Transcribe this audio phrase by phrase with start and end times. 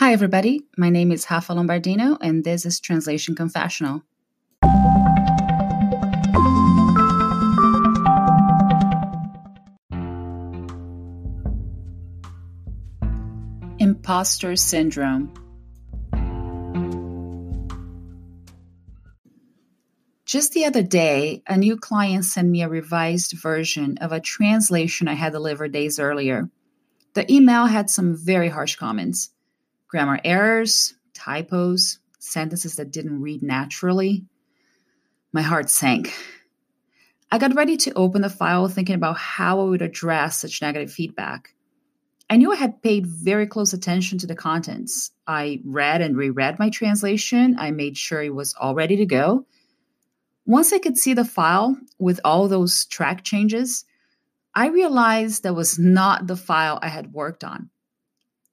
[0.00, 0.62] Hi, everybody.
[0.78, 4.02] My name is Rafa Lombardino, and this is Translation Confessional.
[13.78, 15.34] Imposter Syndrome.
[20.24, 25.08] Just the other day, a new client sent me a revised version of a translation
[25.08, 26.48] I had delivered days earlier.
[27.12, 29.28] The email had some very harsh comments
[29.90, 34.24] grammar errors, typos, sentences that didn't read naturally.
[35.32, 36.14] My heart sank.
[37.32, 40.92] I got ready to open the file thinking about how I would address such negative
[40.92, 41.54] feedback.
[42.28, 45.10] I knew I had paid very close attention to the contents.
[45.26, 47.56] I read and reread my translation.
[47.58, 49.46] I made sure it was all ready to go.
[50.46, 53.84] Once I could see the file with all those track changes,
[54.54, 57.70] I realized that was not the file I had worked on.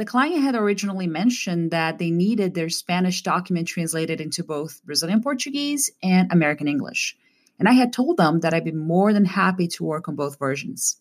[0.00, 5.22] The client had originally mentioned that they needed their Spanish document translated into both Brazilian
[5.22, 7.18] Portuguese and American English.
[7.58, 10.38] And I had told them that I'd be more than happy to work on both
[10.38, 10.96] versions.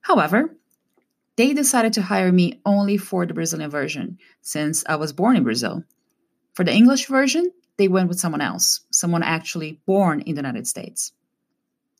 [0.00, 0.56] However,
[1.36, 5.44] they decided to hire me only for the Brazilian version, since I was born in
[5.44, 5.84] Brazil.
[6.54, 10.66] For the English version, they went with someone else, someone actually born in the United
[10.66, 11.12] States.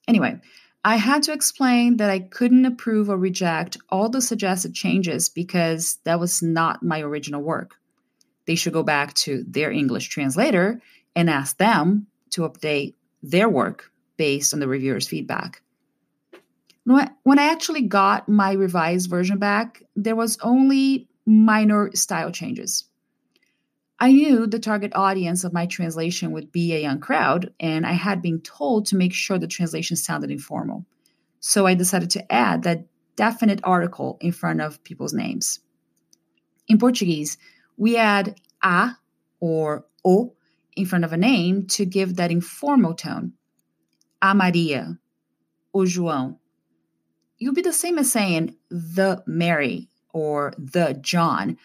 [0.08, 0.40] Anyway,
[0.88, 5.98] I had to explain that I couldn't approve or reject all the suggested changes because
[6.04, 7.74] that was not my original work.
[8.46, 10.80] They should go back to their English translator
[11.14, 15.60] and ask them to update their work based on the reviewer's feedback.
[16.84, 22.84] When I actually got my revised version back, there was only minor style changes.
[24.00, 27.92] I knew the target audience of my translation would be a young crowd, and I
[27.92, 30.86] had been told to make sure the translation sounded informal.
[31.40, 35.58] So I decided to add that definite article in front of people's names.
[36.68, 37.38] In Portuguese,
[37.76, 38.92] we add a
[39.40, 40.34] or o
[40.76, 43.32] in front of a name to give that informal tone.
[44.22, 44.98] A Maria,
[45.74, 46.38] o João.
[47.40, 51.56] Would be the same as saying the Mary or the John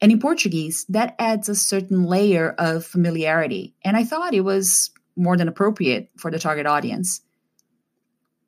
[0.00, 3.74] and in Portuguese, that adds a certain layer of familiarity.
[3.84, 7.20] And I thought it was more than appropriate for the target audience.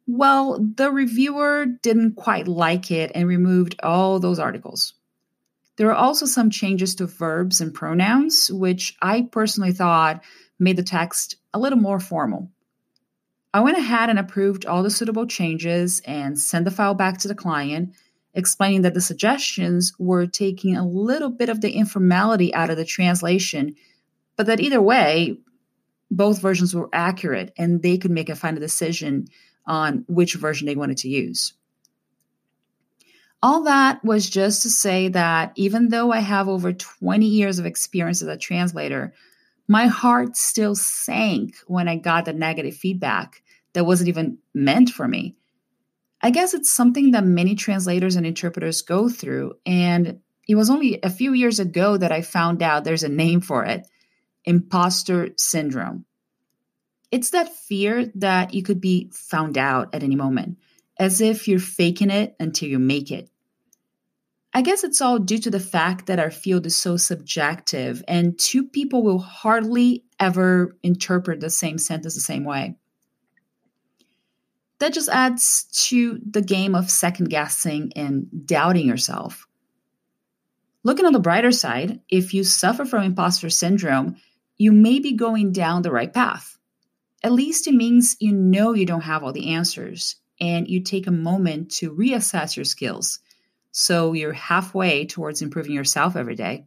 [0.06, 4.94] Well, the reviewer didn't quite like it and removed all those articles.
[5.76, 10.22] There are also some changes to verbs and pronouns, which I personally thought
[10.58, 12.50] made the text a little more formal.
[13.52, 17.28] I went ahead and approved all the suitable changes and sent the file back to
[17.28, 17.94] the client
[18.34, 22.84] explaining that the suggestions were taking a little bit of the informality out of the
[22.84, 23.74] translation,
[24.36, 25.36] but that either way,
[26.10, 29.28] both versions were accurate and they could make a final decision
[29.66, 31.52] on which version they wanted to use.
[33.42, 37.66] All that was just to say that even though I have over 20 years of
[37.66, 39.14] experience as a translator,
[39.66, 43.42] my heart still sank when I got the negative feedback
[43.72, 45.36] that wasn't even meant for me.
[46.22, 49.54] I guess it's something that many translators and interpreters go through.
[49.64, 53.40] And it was only a few years ago that I found out there's a name
[53.40, 53.86] for it
[54.44, 56.06] imposter syndrome.
[57.10, 60.58] It's that fear that you could be found out at any moment,
[60.98, 63.28] as if you're faking it until you make it.
[64.52, 68.38] I guess it's all due to the fact that our field is so subjective, and
[68.38, 72.76] two people will hardly ever interpret the same sentence the same way
[74.80, 79.46] that just adds to the game of second guessing and doubting yourself.
[80.82, 84.16] Looking on the brighter side, if you suffer from imposter syndrome,
[84.56, 86.58] you may be going down the right path.
[87.22, 91.06] At least it means you know you don't have all the answers and you take
[91.06, 93.18] a moment to reassess your skills.
[93.72, 96.66] So you're halfway towards improving yourself every day.